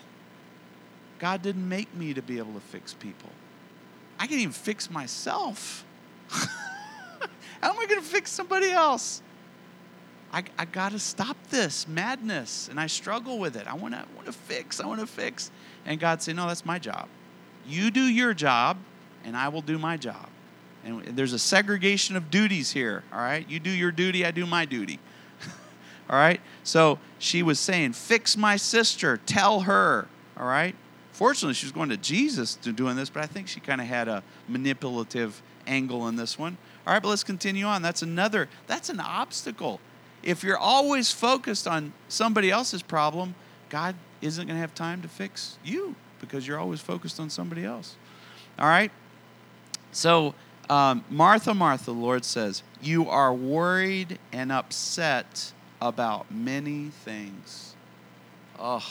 [1.21, 3.29] God didn't make me to be able to fix people.
[4.17, 5.85] I can't even fix myself.
[6.29, 6.49] How
[7.69, 9.21] am I going to fix somebody else?
[10.33, 12.69] I, I got to stop this madness.
[12.69, 13.67] And I struggle with it.
[13.67, 14.79] I want to want to fix.
[14.79, 15.51] I want to fix.
[15.85, 17.07] And God said, No, that's my job.
[17.67, 18.77] You do your job,
[19.23, 20.27] and I will do my job.
[20.83, 23.03] And there's a segregation of duties here.
[23.13, 23.47] All right.
[23.47, 24.97] You do your duty, I do my duty.
[26.09, 26.41] all right.
[26.63, 29.17] So she was saying, Fix my sister.
[29.17, 30.07] Tell her.
[30.35, 30.75] All right.
[31.11, 33.87] Fortunately, she was going to Jesus to doing this, but I think she kind of
[33.87, 36.57] had a manipulative angle in this one.
[36.87, 37.81] All right, but let's continue on.
[37.81, 39.79] That's another, that's an obstacle
[40.23, 43.35] if you're always focused on somebody else's problem,
[43.69, 47.65] God isn't going to have time to fix you because you're always focused on somebody
[47.65, 47.95] else.
[48.59, 48.91] All right?
[49.91, 50.35] So,
[50.69, 57.75] um, Martha, Martha, the Lord says, You are worried and upset about many things.
[58.59, 58.85] Oh.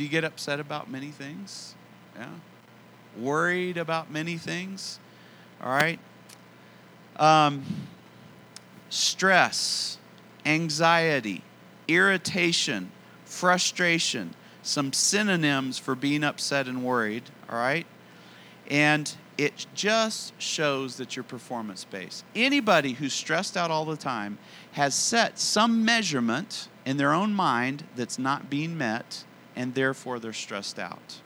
[0.00, 1.74] Do you get upset about many things?
[2.16, 2.30] Yeah.
[3.18, 4.98] Worried about many things?
[5.62, 5.98] All right.
[7.16, 7.66] Um,
[8.88, 9.98] stress,
[10.46, 11.42] anxiety,
[11.86, 12.92] irritation,
[13.26, 14.32] frustration,
[14.62, 17.86] some synonyms for being upset and worried, all right?
[18.70, 22.24] And it just shows that you're performance based.
[22.34, 24.38] Anybody who's stressed out all the time
[24.72, 29.24] has set some measurement in their own mind that's not being met,
[29.60, 31.20] and therefore they're stressed out.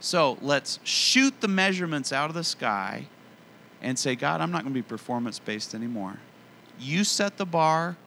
[0.00, 3.04] So let's shoot the measurements out of the sky
[3.82, 6.16] and say, God, I'm not going to be performance based anymore.
[6.80, 7.98] You set the bar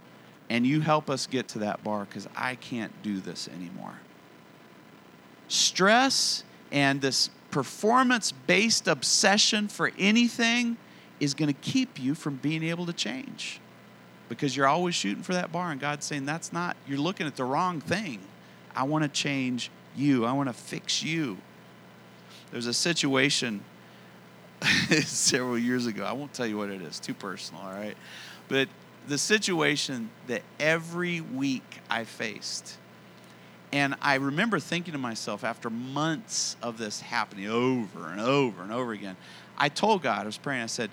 [0.49, 3.93] and you help us get to that bar because I can't do this anymore.
[5.49, 10.77] Stress and this performance based obsession for anything
[11.19, 13.59] is going to keep you from being able to change
[14.29, 17.35] because you're always shooting for that bar and God's saying that's not you're looking at
[17.35, 18.19] the wrong thing.
[18.75, 20.25] I want to change you.
[20.25, 21.37] I want to fix you.
[22.51, 23.63] There's a situation
[25.05, 26.03] several years ago.
[26.03, 26.99] I won't tell you what it is.
[26.99, 27.95] Too personal, all right?
[28.47, 28.67] But
[29.07, 32.77] the situation that every week I faced.
[33.73, 38.71] And I remember thinking to myself after months of this happening over and over and
[38.71, 39.15] over again,
[39.57, 40.89] I told God, I was praying, I said,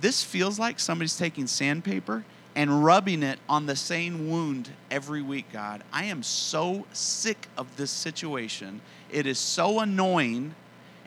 [0.00, 5.46] This feels like somebody's taking sandpaper and rubbing it on the same wound every week,
[5.52, 5.82] God.
[5.92, 8.80] I am so sick of this situation.
[9.10, 10.54] It is so annoying,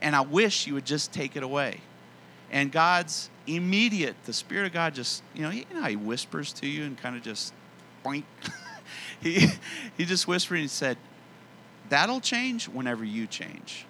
[0.01, 1.81] and I wish you would just take it away.
[2.51, 6.51] And God's immediate, the Spirit of God just, you know, you know how He whispers
[6.53, 7.53] to you and kind of just,
[8.03, 8.23] boink.
[9.21, 9.47] he,
[9.97, 10.97] he just whispered and said,
[11.89, 13.85] That'll change whenever you change.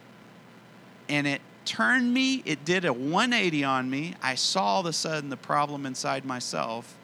[1.07, 4.15] And it turned me, it did a 180 on me.
[4.21, 6.97] I saw all of a sudden the problem inside myself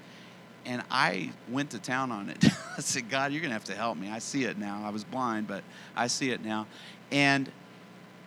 [0.66, 2.46] and I went to town on it.
[2.78, 4.10] I said, God, you're going to have to help me.
[4.10, 4.82] I see it now.
[4.84, 5.64] I was blind, but
[5.96, 6.68] I see it now.
[7.12, 7.52] And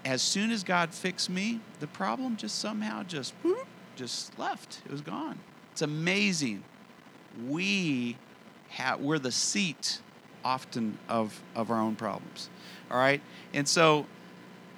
[0.05, 3.67] as soon as God fixed me, the problem just somehow just whoop,
[3.97, 4.83] just left.
[4.85, 5.39] It was gone.
[5.73, 6.63] It's amazing.
[7.49, 8.17] We
[8.69, 10.01] have we're the seat
[10.45, 12.51] often of of our own problems.
[12.91, 13.21] All right,
[13.53, 14.07] and so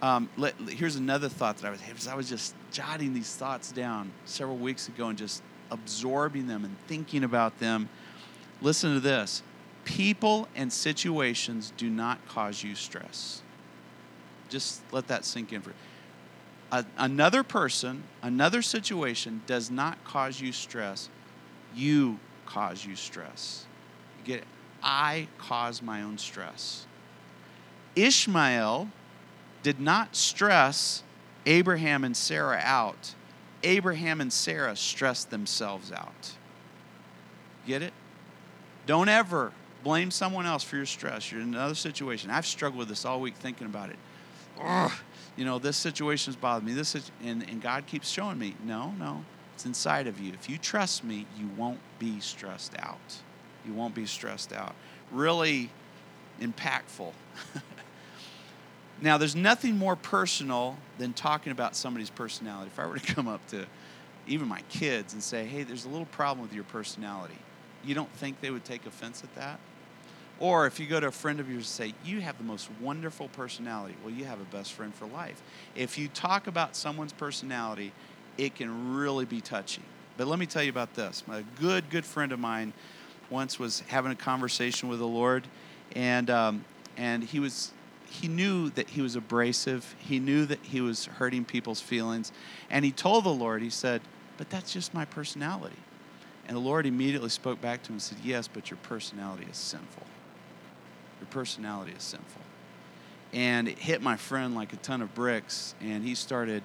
[0.01, 4.13] um, let, here's another thought that I was I was just jotting these thoughts down
[4.25, 7.89] several weeks ago and just absorbing them and thinking about them.
[8.61, 9.43] Listen to this:
[9.85, 13.43] people and situations do not cause you stress.
[14.49, 15.73] Just let that sink in for
[16.73, 21.09] a, another person, another situation does not cause you stress.
[21.75, 23.67] You cause you stress.
[24.19, 24.47] You get it?
[24.83, 26.87] I cause my own stress.
[27.95, 28.89] Ishmael
[29.63, 31.03] did not stress
[31.45, 33.15] Abraham and Sarah out.
[33.67, 36.33] Abraham and Sarah stressed themselves out.
[37.67, 37.93] Get it?
[38.87, 39.53] Don't ever
[39.83, 41.33] blame someone else for your stress.
[41.33, 42.31] You're in another situation.
[42.31, 43.97] I've struggled with this all week thinking about it.
[44.63, 44.93] Ugh,
[45.37, 46.75] you know, this situation has bothered me.
[46.75, 49.25] This is, and, and God keeps showing me, no, no,
[49.55, 50.33] it's inside of you.
[50.33, 53.17] If you trust me, you won't be stressed out.
[53.67, 54.77] You won't be stressed out.
[55.11, 55.71] Really
[56.41, 57.13] impactful.
[59.01, 62.71] now, there's nothing more personal than talking about somebody's personality.
[62.73, 63.67] If I were to come up to
[64.27, 67.39] even my kids and say, hey, there's a little problem with your personality,
[67.85, 69.61] you don't think they would take offense at that?
[70.39, 72.69] Or if you go to a friend of yours and say, You have the most
[72.81, 75.43] wonderful personality, well, you have a best friend for life.
[75.75, 77.93] If you talk about someone's personality,
[78.37, 79.83] it can really be touchy.
[80.19, 81.23] But let me tell you about this.
[81.31, 82.75] A good, good friend of mine
[83.31, 85.47] once was having a conversation with the Lord,
[85.95, 86.65] and, um,
[86.97, 87.73] and he was.
[88.09, 89.95] He knew that he was abrasive.
[89.99, 92.33] He knew that he was hurting people's feelings.
[92.71, 94.01] And he told the Lord, he said,
[94.37, 95.77] But that's just my personality.
[96.47, 99.57] And the Lord immediately spoke back to him and said, Yes, but your personality is
[99.57, 100.07] sinful.
[101.21, 102.43] Your personality is sinful.
[103.33, 106.63] And it hit my friend like a ton of bricks, and he started,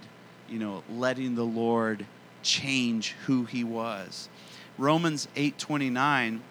[0.47, 2.05] you know, letting the Lord
[2.43, 4.29] change who he was.
[4.77, 6.41] Romans 8:29,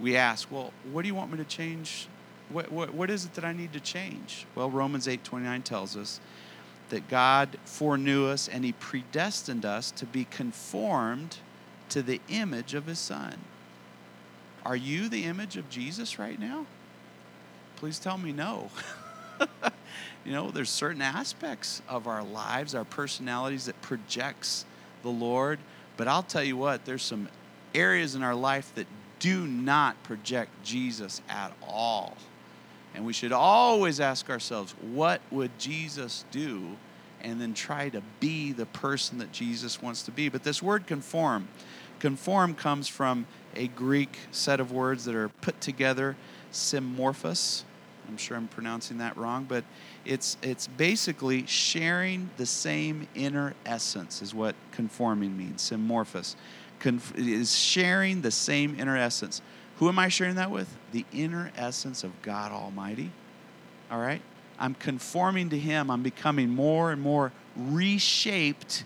[0.00, 2.08] we ask, well, what do you want me to change?
[2.52, 4.46] What, what, what is it that I need to change?
[4.54, 6.20] Well, Romans 8:29 tells us
[6.88, 11.38] that God foreknew us and he predestined us to be conformed
[11.90, 13.38] to the image of his son.
[14.64, 16.66] Are you the image of Jesus right now?
[17.80, 18.68] please tell me no.
[20.24, 24.66] you know, there's certain aspects of our lives, our personalities that projects
[25.02, 25.58] the Lord,
[25.96, 27.30] but I'll tell you what, there's some
[27.74, 28.86] areas in our life that
[29.18, 32.16] do not project Jesus at all.
[32.94, 36.76] And we should always ask ourselves, what would Jesus do?
[37.22, 40.28] And then try to be the person that Jesus wants to be.
[40.28, 41.48] But this word conform,
[41.98, 46.16] conform comes from a Greek set of words that are put together,
[46.52, 47.64] symorphos,
[48.10, 49.64] I'm sure I'm pronouncing that wrong, but
[50.04, 55.70] it's it's basically sharing the same inner essence is what conforming means.
[55.70, 56.34] Symorphos
[56.80, 59.42] Conf- is sharing the same inner essence.
[59.80, 60.68] Who am I sharing that with?
[60.92, 63.10] The inner essence of God Almighty.
[63.90, 64.20] All right?
[64.58, 65.90] I'm conforming to Him.
[65.90, 68.84] I'm becoming more and more reshaped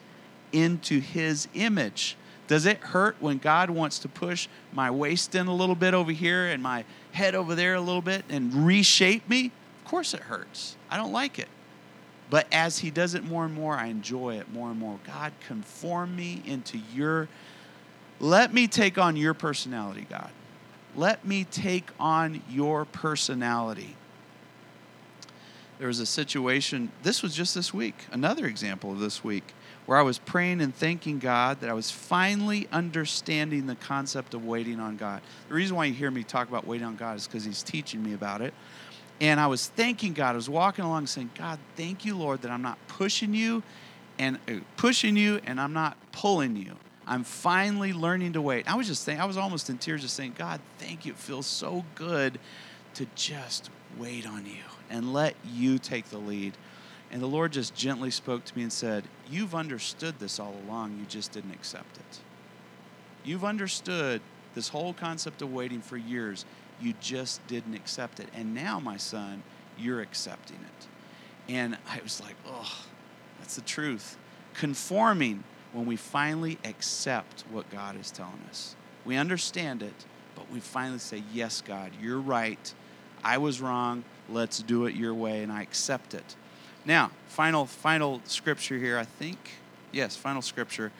[0.52, 2.16] into His image.
[2.46, 6.12] Does it hurt when God wants to push my waist in a little bit over
[6.12, 9.46] here and my head over there a little bit and reshape me?
[9.82, 10.76] Of course it hurts.
[10.88, 11.48] I don't like it.
[12.30, 15.00] But as He does it more and more, I enjoy it more and more.
[15.04, 17.28] God, conform me into your.
[18.20, 20.30] Let me take on your personality, God.
[20.96, 23.96] Let me take on your personality.
[25.78, 29.54] There was a situation, this was just this week, another example of this week,
[29.86, 34.44] where I was praying and thanking God that I was finally understanding the concept of
[34.44, 35.20] waiting on God.
[35.48, 38.02] The reason why you hear me talk about waiting on God is because He's teaching
[38.02, 38.54] me about it.
[39.20, 40.32] And I was thanking God.
[40.32, 43.62] I was walking along saying, God, thank you, Lord, that I'm not pushing you
[44.18, 46.74] and uh, pushing you and I'm not pulling you.
[47.06, 48.70] I'm finally learning to wait.
[48.70, 51.12] I was just saying, I was almost in tears just saying, God, thank you.
[51.12, 52.38] It feels so good
[52.94, 56.56] to just wait on you and let you take the lead.
[57.10, 60.98] And the Lord just gently spoke to me and said, You've understood this all along,
[60.98, 62.20] you just didn't accept it.
[63.24, 64.20] You've understood
[64.54, 66.44] this whole concept of waiting for years,
[66.80, 68.28] you just didn't accept it.
[68.34, 69.42] And now, my son,
[69.78, 71.52] you're accepting it.
[71.52, 72.84] And I was like, Oh,
[73.38, 74.16] that's the truth.
[74.54, 75.44] Conforming
[75.74, 78.76] when we finally accept what God is telling us.
[79.04, 82.72] We understand it, but we finally say, Yes, God, you're right.
[83.22, 84.04] I was wrong.
[84.30, 86.36] Let's do it your way, and I accept it.
[86.86, 89.38] Now, final final scripture here, I think.
[89.92, 90.92] Yes, final scripture.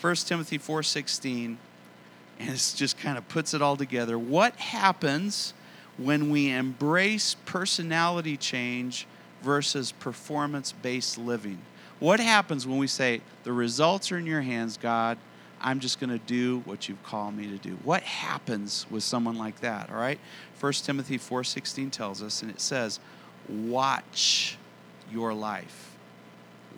[0.00, 1.56] 1 Timothy 4:16
[2.38, 4.18] and it just kind of puts it all together.
[4.18, 5.54] What happens
[5.96, 9.06] when we embrace personality change
[9.42, 11.58] versus performance-based living?
[12.00, 15.18] What happens when we say, The results are in your hands, God?
[15.60, 17.76] I'm just going to do what you've called me to do.
[17.82, 20.20] What happens with someone like that, all right?
[20.60, 23.00] 1 Timothy 4:16 tells us and it says,
[23.48, 24.56] "Watch
[25.10, 25.88] your life."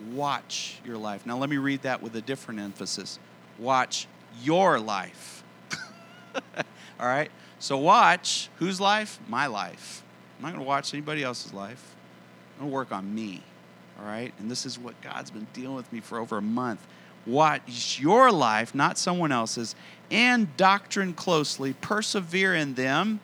[0.09, 1.25] Watch your life.
[1.25, 3.19] Now let me read that with a different emphasis.
[3.59, 4.07] Watch
[4.41, 5.43] your life.
[6.99, 7.29] all right?
[7.59, 9.19] So watch whose life?
[9.27, 10.03] My life.
[10.37, 11.95] I'm not going to watch anybody else's life.
[12.55, 13.43] I'm going to work on me.
[13.99, 14.33] All right?
[14.39, 16.85] And this is what God's been dealing with me for over a month
[17.25, 19.75] watch your life, not someone else's,
[20.09, 21.73] and doctrine closely.
[21.73, 23.19] Persevere in them,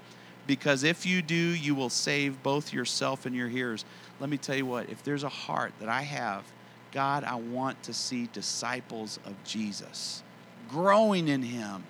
[0.45, 3.85] because if you do, you will save both yourself and your hearers.
[4.19, 6.43] Let me tell you what, if there's a heart that I have,
[6.91, 10.23] God, I want to see disciples of Jesus
[10.69, 11.83] growing in Him,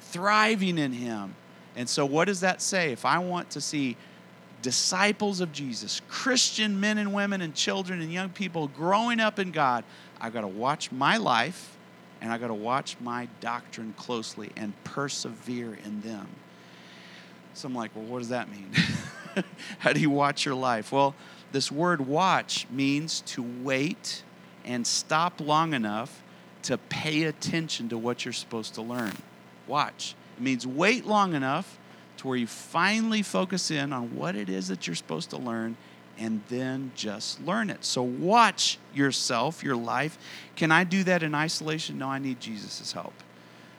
[0.00, 1.34] thriving in Him.
[1.76, 2.92] And so, what does that say?
[2.92, 3.96] If I want to see
[4.62, 9.50] disciples of Jesus, Christian men and women and children and young people growing up in
[9.50, 9.84] God,
[10.20, 11.76] I've got to watch my life
[12.20, 16.28] and I've got to watch my doctrine closely and persevere in them.
[17.54, 18.70] So I'm like, well, what does that mean?
[19.78, 20.92] How do you watch your life?
[20.92, 21.14] Well,
[21.52, 24.22] this word watch means to wait
[24.64, 26.22] and stop long enough
[26.62, 29.12] to pay attention to what you're supposed to learn.
[29.66, 30.14] Watch.
[30.36, 31.78] It means wait long enough
[32.20, 35.76] to where you finally focus in on what it is that you're supposed to learn
[36.18, 37.82] and then just learn it.
[37.82, 40.18] So watch yourself, your life.
[40.54, 41.96] Can I do that in isolation?
[41.98, 43.14] No, I need Jesus' help.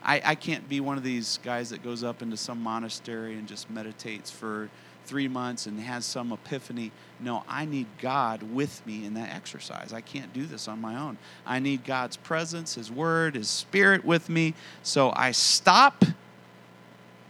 [0.03, 3.47] I, I can't be one of these guys that goes up into some monastery and
[3.47, 4.71] just meditates for
[5.05, 6.91] three months and has some epiphany.
[7.19, 9.93] No, I need God with me in that exercise.
[9.93, 11.19] I can't do this on my own.
[11.45, 14.55] I need God's presence, His Word, His Spirit with me.
[14.81, 16.05] So I stop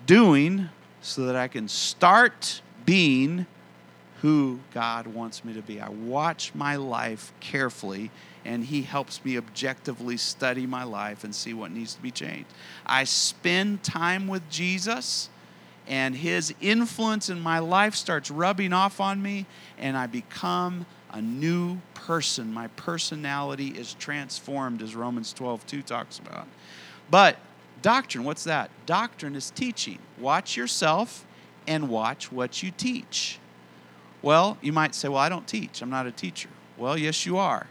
[0.05, 0.69] doing
[1.01, 3.45] so that I can start being
[4.21, 5.81] who God wants me to be.
[5.81, 8.11] I watch my life carefully,
[8.45, 12.47] and He helps me objectively study my life and see what needs to be changed.
[12.85, 15.29] I spend time with Jesus,
[15.87, 19.47] and His influence in my life starts rubbing off on me,
[19.79, 22.53] and I become a new person.
[22.53, 26.47] My personality is transformed, as Romans 12 2 talks about.
[27.09, 27.37] But
[27.81, 28.69] doctrine, what's that?
[28.85, 29.99] Doctrine is teaching.
[30.19, 31.25] Watch yourself
[31.67, 33.39] and watch what you teach.
[34.21, 35.81] Well, you might say, Well, I don't teach.
[35.81, 36.49] I'm not a teacher.
[36.77, 37.67] Well, yes, you are.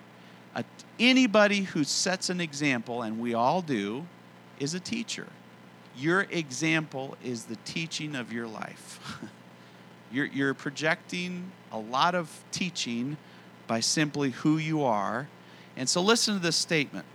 [0.54, 0.64] A,
[0.98, 4.06] anybody who sets an example, and we all do,
[4.58, 5.26] is a teacher.
[5.96, 9.20] Your example is the teaching of your life.
[10.12, 13.16] you're, you're projecting a lot of teaching
[13.66, 15.28] by simply who you are.
[15.76, 17.06] And so, listen to this statement.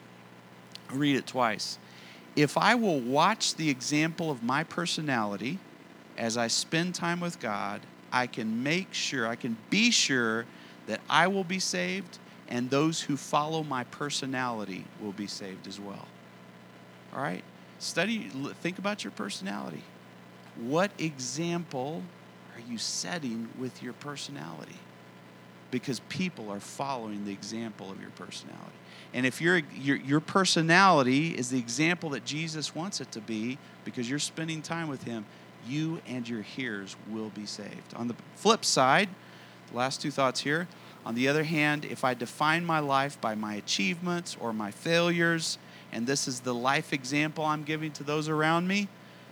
[0.89, 1.77] I'll read it twice.
[2.35, 5.59] If I will watch the example of my personality
[6.17, 7.81] as I spend time with God,
[8.11, 10.45] I can make sure, I can be sure
[10.87, 15.79] that I will be saved and those who follow my personality will be saved as
[15.79, 16.07] well.
[17.13, 17.43] All right?
[17.79, 18.29] Study,
[18.61, 19.83] think about your personality.
[20.57, 22.03] What example
[22.53, 24.75] are you setting with your personality?
[25.71, 28.71] Because people are following the example of your personality.
[29.13, 33.57] And if your, your, your personality is the example that Jesus wants it to be,
[33.83, 35.25] because you're spending time with Him,
[35.67, 37.93] you and your hearers will be saved.
[37.95, 39.09] On the flip side,
[39.71, 40.67] the last two thoughts here.
[41.05, 45.57] On the other hand, if I define my life by my achievements or my failures,
[45.91, 48.87] and this is the life example I'm giving to those around me,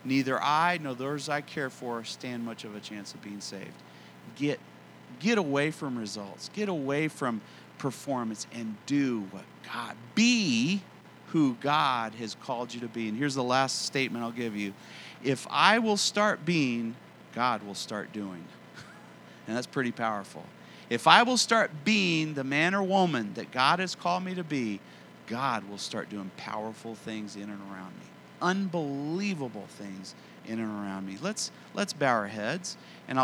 [0.06, 3.74] neither I nor those I care for stand much of a chance of being saved.
[4.36, 4.60] Get
[5.20, 6.50] Get away from results.
[6.54, 7.42] Get away from
[7.78, 10.82] performance and do what God be
[11.34, 13.10] who God has called you to be.
[13.10, 14.72] And here's the last statement I'll give you.
[15.24, 16.96] If I will start being,
[17.34, 18.46] God will start doing.
[19.48, 20.44] and that's pretty powerful.
[20.92, 24.44] If I will start being the man or woman that God has called me to
[24.44, 24.80] be,
[25.26, 28.06] God will start doing powerful things in and around me.
[28.40, 30.14] Unbelievable things
[30.46, 31.18] in and around me.
[31.20, 33.23] Let's let's bow our heads and I'll